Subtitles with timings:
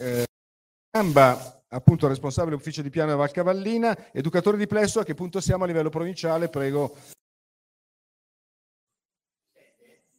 [0.00, 0.24] Eh,
[0.90, 5.64] Gamba, appunto responsabile ufficio di piano Val Cavallina, educatore di plesso, a che punto siamo
[5.64, 6.48] a livello provinciale?
[6.48, 6.96] Prego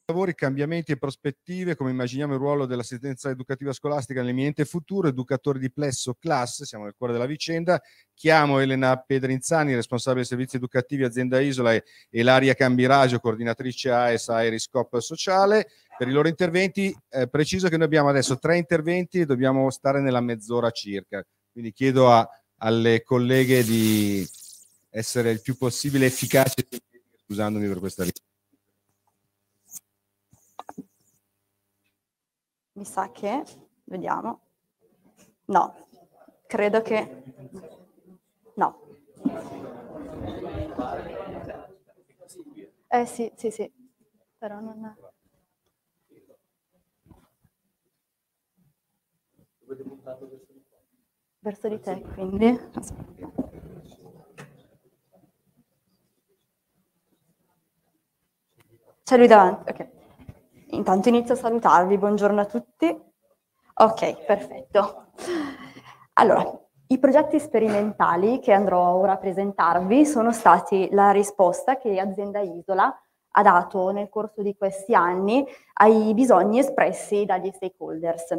[0.05, 5.71] lavori, cambiamenti e prospettive, come immaginiamo il ruolo dell'assistenza educativa scolastica nell'imminente futuro, educatore di
[5.71, 7.81] Plesso Class, siamo nel cuore della vicenda,
[8.13, 14.97] chiamo Elena Pedrinzani, responsabile dei servizi educativi azienda Isola e Ilaria Cambiraggio, coordinatrice AES Aeriscop
[14.99, 15.67] Sociale,
[15.97, 16.95] per i loro interventi.
[17.09, 21.71] Eh, preciso che noi abbiamo adesso tre interventi e dobbiamo stare nella mezz'ora circa, quindi
[21.71, 24.27] chiedo a, alle colleghe di
[24.89, 26.67] essere il più possibile efficaci,
[27.25, 28.30] scusandomi per questa richiesta.
[32.81, 33.43] Mi sa che,
[33.83, 34.39] vediamo,
[35.45, 35.75] no,
[36.47, 37.23] credo che,
[38.55, 38.79] no.
[42.87, 43.71] Eh sì, sì, sì,
[44.39, 44.95] però non...
[51.39, 52.59] Verso di te, quindi.
[59.03, 60.00] C'è lui davanti, ok.
[60.73, 62.87] Intanto inizio a salutarvi, buongiorno a tutti.
[63.73, 65.07] Ok, perfetto.
[66.13, 66.49] Allora,
[66.87, 72.93] i progetti sperimentali che andrò ora a presentarvi sono stati la risposta che Azienda Isola
[73.33, 78.37] ha dato nel corso di questi anni ai bisogni espressi dagli stakeholders.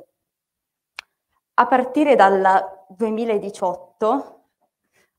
[1.55, 4.42] A partire dal 2018,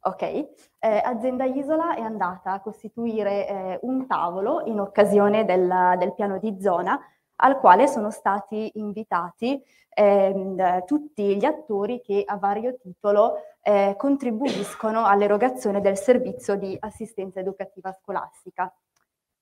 [0.06, 0.48] ok, eh,
[0.80, 6.58] Azienda Isola è andata a costituire eh, un tavolo in occasione del, del, piano di
[6.62, 7.00] zona
[7.38, 15.06] al quale sono stati invitati ehm, tutti gli attori che a vario titolo eh, contribuiscono
[15.06, 18.74] all'erogazione del servizio di assistenza educativa scolastica.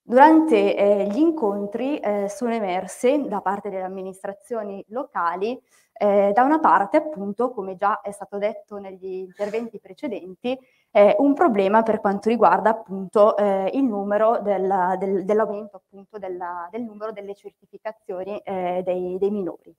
[0.04, 5.60] Durante eh, gli incontri eh, sono emerse da parte delle amministrazioni locali,
[5.94, 10.58] eh, da una parte appunto, come già è stato detto negli interventi precedenti,
[10.92, 16.68] eh, un problema per quanto riguarda appunto eh, il numero del, del, dell'aumento appunto della,
[16.72, 19.76] del numero delle certificazioni eh, dei, dei minori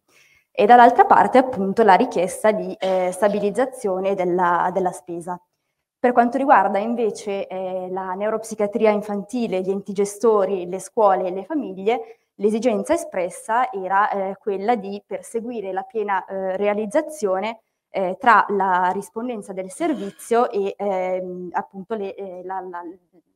[0.51, 2.77] e dall'altra parte appunto la richiesta di
[3.11, 5.41] stabilizzazione della, della spesa.
[6.03, 11.45] Per quanto riguarda invece eh, la neuropsichiatria infantile, gli enti gestori, le scuole e le
[11.45, 18.91] famiglie, l'esigenza espressa era eh, quella di perseguire la piena eh, realizzazione eh, tra la
[18.93, 22.83] rispondenza del servizio e ehm, appunto le, eh, la, la,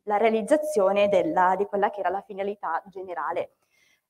[0.02, 3.52] la, realizzazione della, di quella che era la finalità generale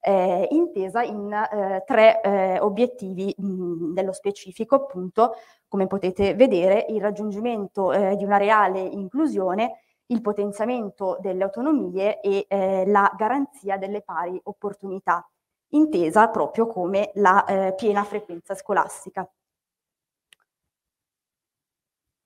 [0.01, 5.35] eh, intesa in eh, tre eh, obiettivi mh, nello specifico, appunto,
[5.69, 12.47] come potete vedere, il raggiungimento eh, di una reale inclusione, il potenziamento delle autonomie e
[12.49, 15.29] eh, la garanzia delle pari opportunità,
[15.69, 19.29] intesa proprio come la eh, piena frequenza scolastica.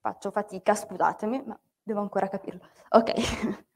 [0.01, 2.61] Faccio fatica, scusatemi, ma devo ancora capirlo.
[2.91, 3.13] Ok.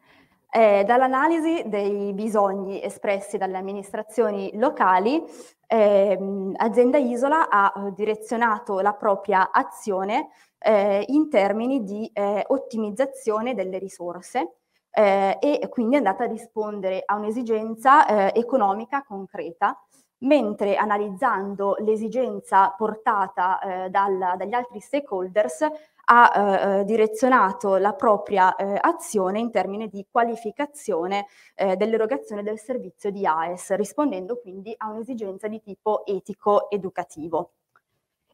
[0.57, 5.21] Eh, dall'analisi dei bisogni espressi dalle amministrazioni locali,
[5.67, 6.17] eh,
[6.59, 10.29] Azienda Isola ha eh, direzionato la propria azione
[10.65, 14.57] eh, in termini di eh, ottimizzazione delle risorse
[14.91, 19.79] eh, e quindi è andata a rispondere a un'esigenza economica concreta
[20.19, 25.69] mentre analizzando l'esigenza portata dal, dagli altri stakeholders
[26.07, 32.59] ha eh, eh, direzionato la propria eh, azione in termini di qualificazione eh, dell'erogazione del
[32.59, 37.53] servizio di AES, rispondendo quindi a un'esigenza di tipo etico-educativo.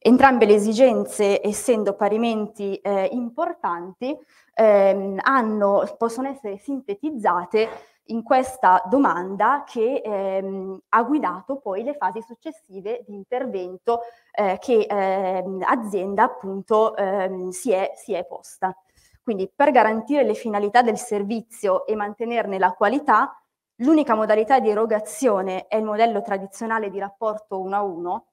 [0.02, 4.16] Entrambe le esigenze, essendo parimenti eh, importanti,
[4.54, 7.68] ehm, hanno, possono essere sintetizzate
[8.04, 14.00] in questa domanda che ehm, ha guidato poi le fasi successive di intervento
[14.32, 18.74] eh, che ehm, azienda appunto ehm, si, è, si è posta.
[19.22, 23.38] Quindi per garantire le finalità del servizio e mantenerne la qualità,
[23.76, 28.24] l'unica modalità di erogazione è il modello tradizionale di rapporto 1 a 1.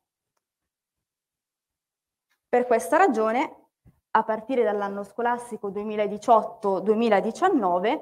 [2.58, 3.68] Per questa ragione,
[4.10, 8.02] a partire dall'anno scolastico 2018-2019,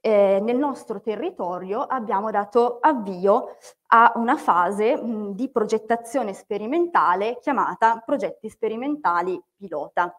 [0.00, 3.58] eh, nel nostro territorio abbiamo dato avvio
[3.88, 10.18] a una fase mh, di progettazione sperimentale chiamata progetti sperimentali pilota.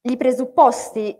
[0.00, 1.16] I presupposti,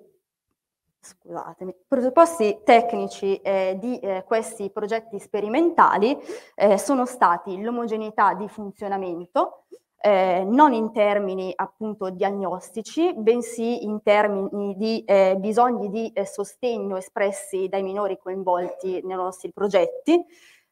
[1.86, 6.18] presupposti tecnici eh, di eh, questi progetti sperimentali
[6.56, 9.66] eh, sono stati l'omogeneità di funzionamento,
[10.06, 16.98] eh, non in termini appunto diagnostici, bensì in termini di eh, bisogni di eh, sostegno
[16.98, 20.22] espressi dai minori coinvolti nei nostri progetti,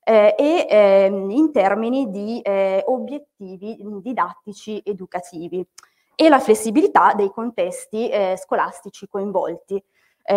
[0.05, 5.67] eh, e ehm, in termini di eh, obiettivi didattici educativi
[6.15, 9.83] e la flessibilità dei contesti eh, scolastici coinvolti,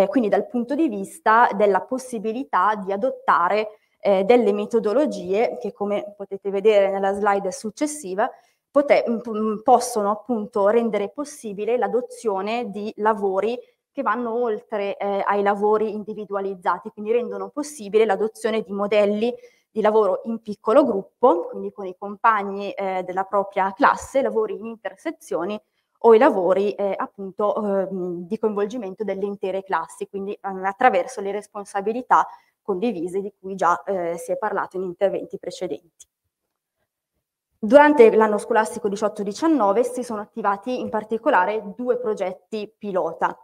[0.07, 6.89] quindi dal punto di vista della possibilità di adottare delle metodologie che come potete vedere
[6.89, 8.27] nella slide successiva
[8.75, 9.05] pote-
[9.63, 13.57] possono appunto rendere possibile l'adozione di lavori
[13.89, 19.33] che vanno oltre eh, ai lavori individualizzati, quindi rendono possibile l'adozione di modelli
[19.71, 24.65] di lavoro in piccolo gruppo, quindi con i compagni eh, della propria classe, lavori in
[24.65, 25.57] intersezioni
[25.99, 27.87] o i lavori eh, appunto eh,
[28.27, 32.27] di coinvolgimento delle intere classi, quindi eh, attraverso le responsabilità
[32.61, 36.07] condivise di cui già eh, si è parlato in interventi precedenti.
[37.65, 43.35] Durante l'anno scolastico 18-19 si sono attivati in particolare due progetti pilota.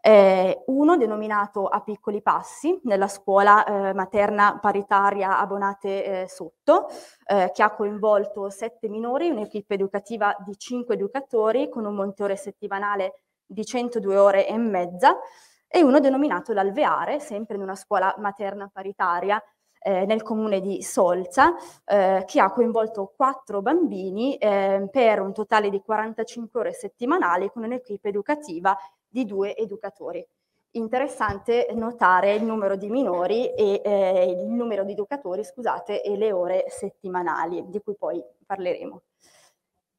[0.00, 6.86] Eh, uno denominato A piccoli passi, nella scuola eh, materna paritaria Abonate eh, Sotto,
[7.26, 12.36] eh, che ha coinvolto sette minori, un'equipe educativa di cinque educatori con un monte ore
[12.36, 15.18] settimanale di 102 ore e mezza,
[15.66, 19.42] e uno denominato L'Alveare, sempre in una scuola materna paritaria
[19.80, 21.54] eh, nel comune di Solza,
[21.84, 27.64] eh, che ha coinvolto quattro bambini eh, per un totale di 45 ore settimanali con
[27.64, 28.76] un'equipe educativa
[29.08, 30.26] di due educatori.
[30.72, 36.30] Interessante notare il numero di minori e eh, il numero di educatori, scusate, e le
[36.30, 39.02] ore settimanali, di cui poi parleremo.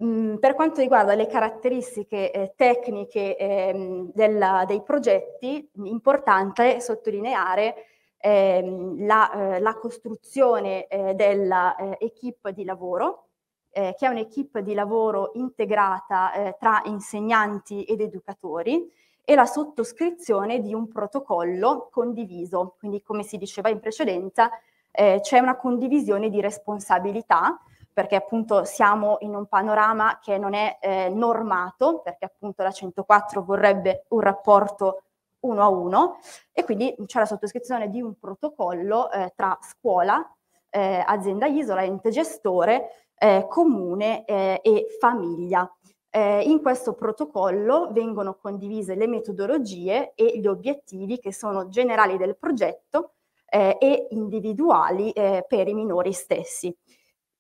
[0.02, 7.89] Mm, per quanto riguarda le caratteristiche eh, tecniche eh, della, dei progetti, importante sottolineare
[8.20, 13.28] ehm, la, eh, la, costruzione eh, dell'equipe eh, di lavoro,
[13.72, 18.92] eh, che è un'equipe di lavoro integrata eh, tra insegnanti ed educatori
[19.24, 22.76] e la sottoscrizione di un protocollo condiviso.
[22.80, 24.50] Quindi, come si diceva in precedenza,
[24.92, 27.62] c'è una condivisione di responsabilità
[28.00, 33.44] perché appunto siamo in un panorama che non è eh, normato, perché appunto la 104
[33.44, 35.04] vorrebbe un rapporto
[35.42, 36.18] uno a uno
[36.52, 40.24] e quindi c'è la sottoscrizione di un protocollo eh, tra scuola,
[40.70, 45.72] eh, azienda isola, ente gestore, eh, comune eh, e famiglia.
[46.12, 52.36] Eh, in questo protocollo vengono condivise le metodologie e gli obiettivi che sono generali del
[52.36, 53.14] progetto
[53.48, 56.76] eh, e individuali per i minori stessi.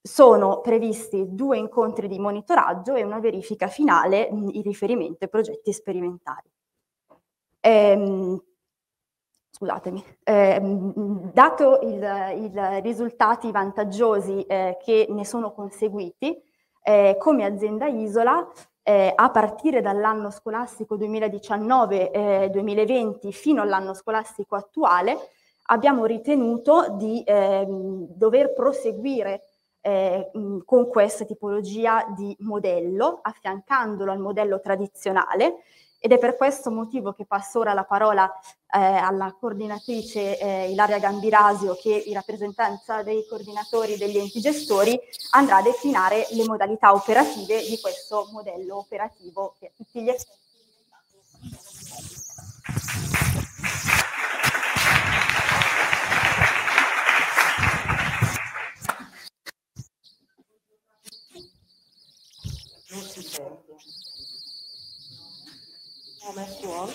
[0.01, 5.73] Sono previsti due incontri di monitoraggio e una verifica finale mh, in riferimento ai progetti
[5.73, 6.49] sperimentali.
[7.61, 8.41] Ehm,
[9.51, 10.61] scusatemi, eh,
[11.33, 11.99] dato i
[12.81, 16.41] risultati vantaggiosi eh, che ne sono conseguiti,
[16.81, 18.47] eh, come azienda Isola,
[18.83, 25.17] eh, a partire dall'anno scolastico 2019-2020 eh, fino all'anno scolastico attuale,
[25.65, 29.41] abbiamo ritenuto di ehm, dover proseguire
[29.81, 30.31] eh,
[30.65, 35.63] con questa tipologia di modello, affiancandolo al modello tradizionale
[35.99, 38.31] ed è per questo motivo che passo ora la parola
[38.73, 44.97] eh, alla coordinatrice eh, Ilaria Gambirasio che in rappresentanza dei coordinatori degli enti gestori
[45.31, 50.09] andrà a declinare le modalità operative di questo modello operativo che tutti gli
[62.91, 63.69] non si sente.
[66.21, 66.89] Ho messo on.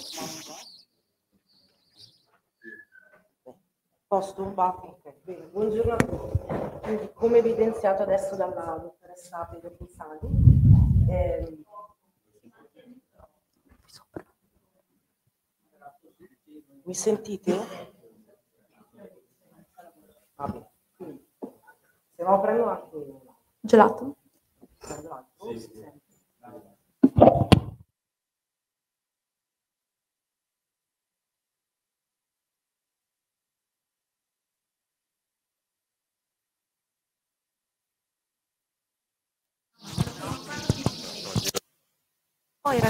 [4.06, 4.94] Posto un baffi.
[5.22, 6.38] Bene, buongiorno a tutti.
[6.82, 10.18] Quindi, come evidenziato adesso dalla dottoressa Pedro Pizzani,
[11.08, 11.64] ehm,
[16.84, 17.92] mi sentite?
[20.36, 20.70] Va bene.
[22.16, 23.20] Se no prendo anche...
[23.60, 24.16] Gelato?
[25.38, 25.92] Sì, sì.
[42.72, 42.88] Era.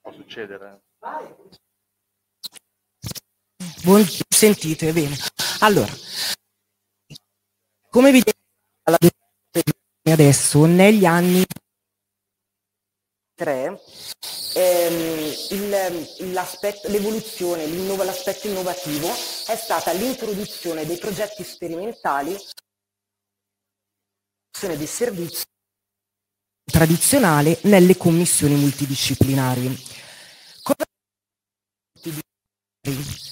[0.00, 0.82] Può succedere.
[3.82, 5.16] Buon, sentite bene.
[5.60, 5.92] Allora,
[7.88, 8.22] come vi
[10.10, 11.44] adesso, negli anni
[13.34, 13.80] 3
[14.54, 15.34] ehm,
[16.84, 17.66] l'evoluzione,
[18.04, 22.36] l'aspetto innovativo è stata l'introduzione dei progetti sperimentali
[24.76, 25.42] dei servizi
[26.64, 29.76] tradizionale nelle commissioni multidisciplinari.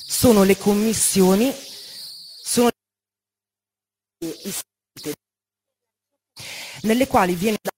[0.06, 1.50] Sono le commissioni
[2.42, 2.70] sono
[6.82, 7.76] nelle quali viene data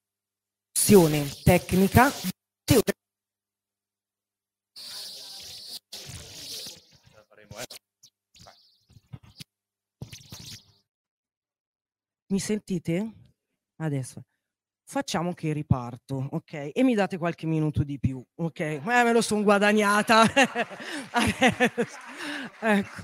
[0.77, 2.11] azione tecnica
[12.35, 13.13] Mi sentite?
[13.77, 14.21] Adesso.
[14.83, 16.71] Facciamo che riparto, ok?
[16.73, 18.59] E mi date qualche minuto di più, ok?
[18.59, 20.25] Eh, me lo sono guadagnata.
[22.59, 23.01] ecco.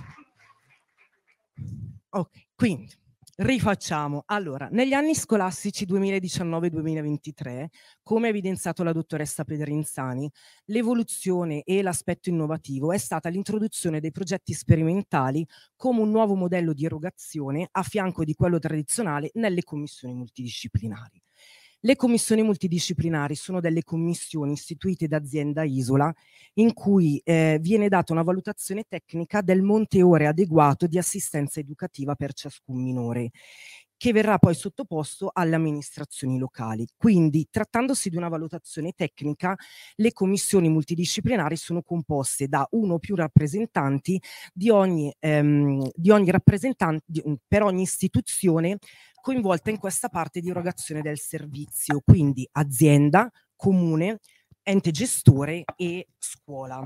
[2.09, 2.93] Ok, quindi
[3.43, 4.21] Rifacciamo.
[4.27, 7.65] Allora, negli anni scolastici 2019-2023,
[8.03, 10.29] come ha evidenziato la dottoressa Pedrinzani,
[10.65, 15.43] l'evoluzione e l'aspetto innovativo è stata l'introduzione dei progetti sperimentali
[15.75, 21.20] come un nuovo modello di erogazione a fianco di quello tradizionale nelle commissioni multidisciplinari.
[21.83, 26.13] Le commissioni multidisciplinari sono delle commissioni istituite da azienda Isola
[26.55, 32.13] in cui eh, viene data una valutazione tecnica del monte ore adeguato di assistenza educativa
[32.13, 33.31] per ciascun minore
[34.01, 36.87] che verrà poi sottoposto alle amministrazioni locali.
[36.97, 39.55] Quindi, trattandosi di una valutazione tecnica,
[39.97, 44.19] le commissioni multidisciplinari sono composte da uno o più rappresentanti
[44.53, 48.79] di ogni, ehm, di ogni rappresentante, di, per ogni istituzione
[49.21, 54.19] coinvolta in questa parte di erogazione del servizio, quindi azienda, comune,
[54.63, 56.83] ente gestore e scuola.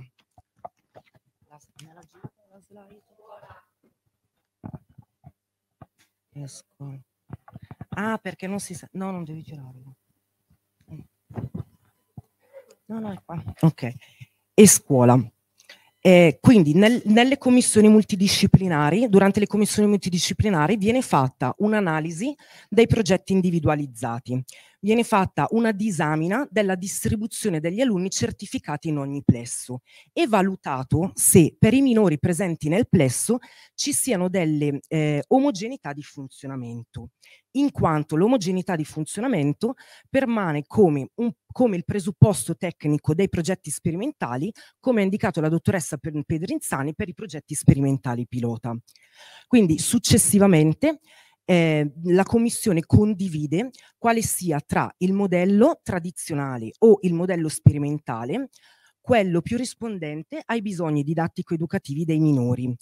[6.34, 7.00] Esco.
[7.90, 8.88] Ah, perché non si sa.
[8.92, 9.82] No, non devi girare.
[12.88, 13.42] No, no, è qua.
[13.62, 13.94] Ok.
[14.54, 15.18] E scuola.
[16.06, 22.32] Eh, quindi nel, nelle commissioni multidisciplinari, durante le commissioni multidisciplinari viene fatta un'analisi
[22.70, 24.40] dei progetti individualizzati,
[24.86, 29.82] viene fatta una disamina della distribuzione degli alunni certificati in ogni plesso
[30.14, 33.40] e valutato se per i minori presenti nel plesso
[33.74, 37.10] ci siano delle eh, omogeneità di funzionamento
[37.54, 39.74] in quanto l'omogeneità di funzionamento
[40.08, 45.98] permane come, un, come, il presupposto tecnico dei progetti sperimentali, come ha indicato la dottoressa
[45.98, 48.76] Pedrinzani per i progetti sperimentali pilota.
[49.48, 51.00] Quindi successivamente
[51.46, 58.50] eh, la Commissione condivide quale sia tra il modello tradizionale o il modello sperimentale
[59.00, 62.76] quello più rispondente ai bisogni didattico-educativi dei minori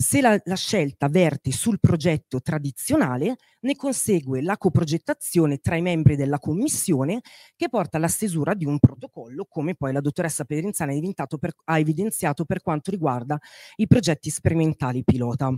[0.00, 6.16] se la, la, scelta verte sul progetto tradizionale, ne consegue la coprogettazione tra i membri
[6.16, 7.20] della commissione
[7.54, 12.46] che porta alla stesura di un protocollo, come poi la dottoressa Pedrinzani per, ha evidenziato
[12.46, 13.38] per quanto riguarda
[13.76, 15.54] i progetti sperimentali pilota.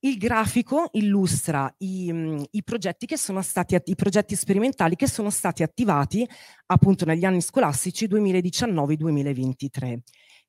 [0.00, 5.28] Il grafico illustra i, mh, i, progetti che sono stati, i progetti sperimentali che sono
[5.28, 6.28] stati attivati
[6.66, 9.98] appunto negli anni scolastici 2019-2023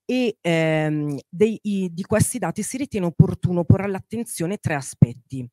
[0.06, 5.48] e ehm, dei, i, di questi dati si ritiene opportuno porre all'attenzione tre aspetti.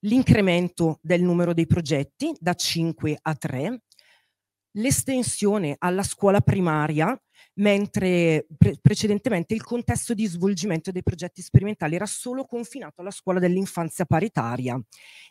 [0.00, 3.82] L'incremento del numero dei progetti da 5 a 3,
[4.76, 7.18] l'estensione alla scuola primaria,
[7.54, 13.38] mentre pre precedentemente il contesto di svolgimento dei progetti sperimentali era solo confinato alla scuola
[13.38, 14.80] dell'infanzia paritaria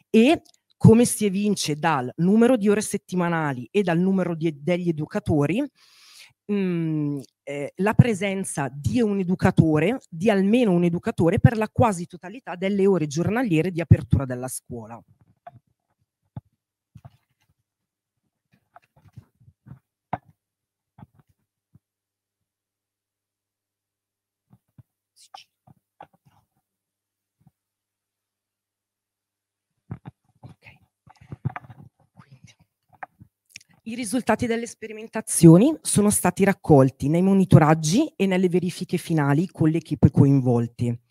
[0.09, 0.41] e
[0.83, 6.53] come si evince dal numero di ore settimanali e dal numero di, degli educatori, mh,
[6.53, 12.55] mhmm, eh, la presenza di un educatore, di almeno un educatore, per la quasi totalità
[12.55, 15.01] delle ore giornaliere di apertura della scuola.
[33.85, 39.79] I risultati delle sperimentazioni sono stati raccolti nei monitoraggi e nelle verifiche finali con le
[39.79, 41.01] equip coinvolte.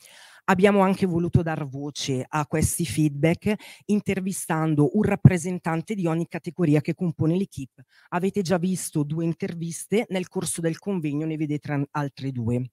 [0.44, 3.52] Abbiamo anche voluto dar voce a questi feedback
[3.86, 7.84] intervistando un rappresentante di ogni categoria che compone l'equipe.
[8.08, 12.70] Avete già visto due interviste, nel corso del convegno ne vedete altre due.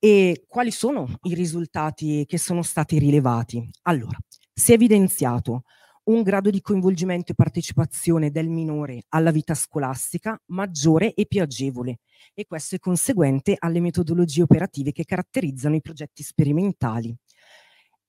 [0.00, 3.70] E quali sono i risultati che sono stati rilevati?
[3.82, 4.18] Allora,
[4.52, 5.62] si è evidenziato
[6.04, 12.00] un grado di coinvolgimento e partecipazione del minore alla vita scolastica maggiore e più agevole
[12.34, 17.14] e questo è conseguente alle metodologie operative che caratterizzano i progetti sperimentali.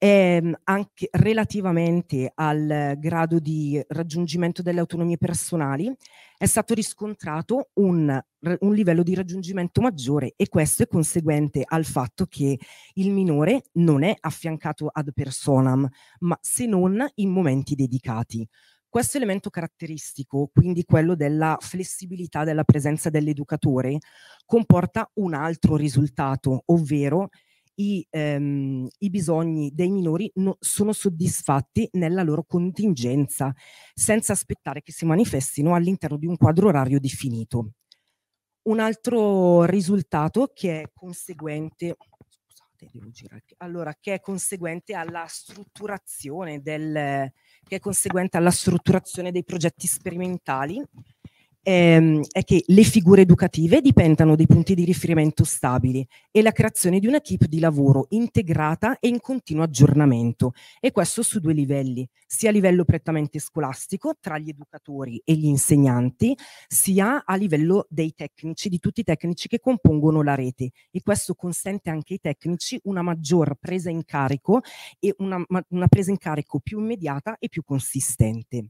[0.04, 5.96] Ehm, anche relativamente al grado di raggiungimento delle autonomie personali
[6.38, 8.22] è stato riscontrato un,
[8.60, 12.60] un, livello di raggiungimento maggiore e questo è conseguente al fatto che
[12.96, 15.88] il minore non è affiancato ad personam,
[16.20, 18.46] ma se non in momenti dedicati.
[18.90, 24.00] Questo elemento caratteristico, quindi quello della flessibilità della presenza dell'educatore,
[24.46, 27.30] comporta un altro risultato, ovvero
[27.76, 33.54] i, ehm, i bisogni dei minori no, sono soddisfatti nella loro contingenza,
[33.94, 37.74] senza aspettare che si manifestino all'interno di un quadro orario definito.
[38.64, 41.98] Un altro risultato che è conseguente.
[43.58, 47.32] Allora, che è conseguente alla strutturazione del,
[47.64, 50.84] che è conseguente alla strutturazione dei progetti sperimentali
[51.64, 57.00] ehm, è che le figure educative dipendano dei punti di riferimento stabili e la creazione
[57.00, 62.50] di un'equipe di lavoro integrata e in continuo aggiornamento e questo su due livelli, sia
[62.50, 68.70] a livello prettamente scolastico tra gli educatori e gli insegnanti, sia a livello dei tecnici,
[68.70, 73.02] di tutti i tecnici che compongono la rete e questo consente anche ai tecnici una
[73.02, 74.62] maggior presa in carico
[75.00, 78.66] e una, una presa in carico più immediata e più consistente.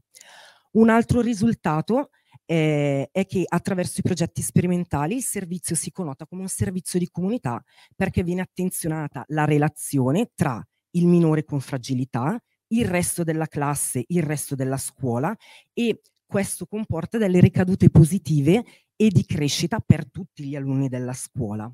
[0.72, 2.10] Un altro risultato
[2.44, 7.08] eh, è che attraverso i progetti sperimentali il servizio si connota come un servizio di
[7.10, 7.62] comunità
[7.94, 10.62] perché viene attenzionata la relazione tra
[10.92, 12.38] il minore con fragilità,
[12.68, 15.34] il resto della classe, il resto della scuola
[15.72, 18.64] e questo comporta delle ricadute positive
[18.96, 21.72] e di crescita per tutti gli alunni della scuola.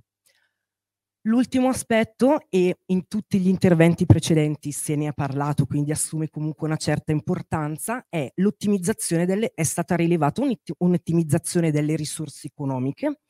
[1.24, 6.66] L'ultimo aspetto, e in tutti gli interventi precedenti se ne è parlato, quindi assume comunque
[6.66, 10.42] una certa importanza, è l'ottimizzazione delle, è stata rilevata
[10.78, 13.20] un'ottimizzazione delle risorse economiche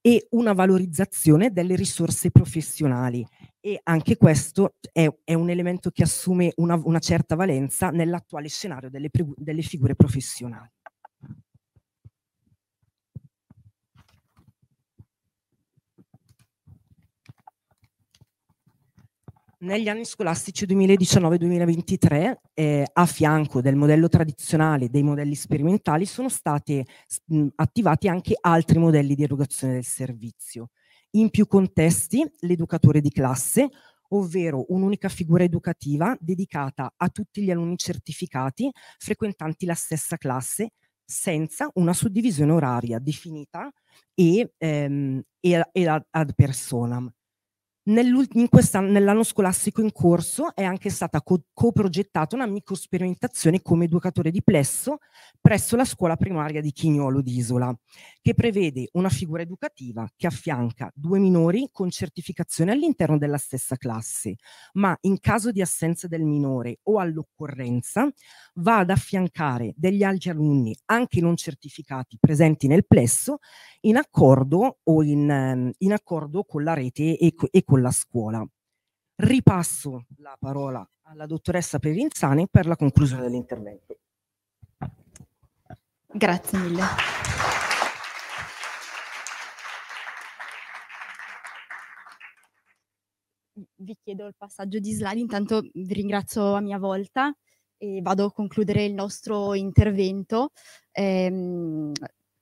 [0.00, 3.26] e una valorizzazione delle risorse professionali
[3.58, 8.90] e anche questo è, è un elemento che assume una, una certa valenza nell'attuale scenario
[8.90, 10.70] delle, delle figure professionali.
[19.60, 26.84] Negli anni scolastici 2019-2023, eh, a fianco del modello tradizionale dei modelli sperimentali, sono stati
[27.26, 30.70] mh, attivati anche altri modelli di erogazione del servizio.
[31.12, 33.68] In più contesti, l'educatore di classe,
[34.10, 40.72] ovvero un'unica figura educativa dedicata a tutti gli alunni certificati frequentanti la stessa classe,
[41.04, 43.70] senza una suddivisione oraria definita
[44.14, 47.10] e, ehm, e, e ad personam
[47.88, 54.98] nell'anno scolastico in corso è anche stata co- coprogettata una microsperimentazione come educatore di plesso
[55.40, 57.74] presso la scuola primaria di Chignolo d'Isola,
[58.20, 64.36] che prevede una figura educativa che affianca due minori con certificazione all'interno della stessa classe,
[64.74, 68.10] ma in caso di assenza del minore o all'occorrenza
[68.54, 73.38] va ad affiancare degli altri alunni anche non certificati presenti nel plesso
[73.82, 78.46] in accordo o in, ehm, in accordo con la rete e, e con la scuola.
[79.16, 83.98] Ripasso la parola alla dottoressa Perinzani per la conclusione dell'intervento.
[86.06, 86.82] Grazie mille.
[93.74, 97.34] Vi chiedo il passaggio di slide, intanto vi ringrazio a mia volta
[97.76, 100.50] e vado a concludere il nostro intervento.
[100.92, 101.92] Ehm,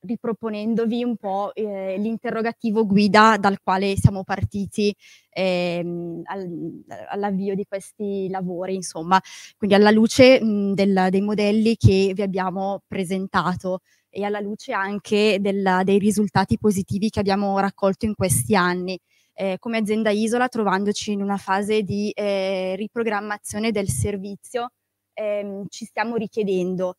[0.06, 4.94] riproponendovi un po' eh, l'interrogativo guida dal quale siamo partiti
[5.30, 9.20] ehm, al, all'avvio di questi lavori, insomma,
[9.56, 15.38] quindi alla luce mh, del, dei modelli che vi abbiamo presentato e alla luce anche
[15.40, 18.98] del, dei risultati positivi che abbiamo raccolto in questi anni.
[19.34, 24.70] Eh, come azienda Isola, trovandoci in una fase di eh, riprogrammazione del servizio,
[25.12, 26.96] ehm, ci stiamo richiedendo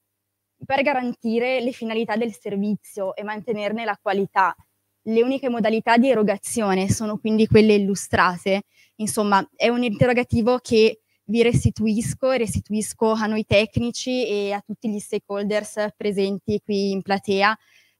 [0.65, 4.55] per garantire le finalità del servizio e mantenerne la qualità.
[5.03, 8.63] Le uniche modalità di erogazione sono quindi quelle illustrate.
[8.95, 14.89] Insomma, è un interrogativo che vi restituisco e restituisco a noi tecnici e a tutti
[14.89, 17.57] gli stakeholders presenti qui in platea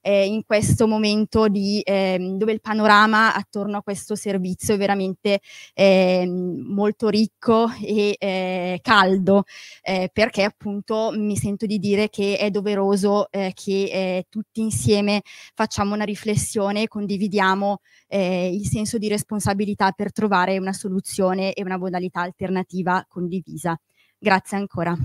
[0.08, 5.40] eh, in questo momento di, eh, dove il panorama attorno a questo servizio è veramente
[5.74, 9.44] eh, molto ricco e eh, caldo,
[9.82, 15.20] eh, perché appunto mi sento di dire che è doveroso eh, che tutti insieme
[15.54, 21.76] facciamo una riflessione e condividiamo il senso di responsabilità per trovare una soluzione e una
[21.76, 23.78] modalità alternativa condivisa.
[24.18, 24.96] Grazie ancora.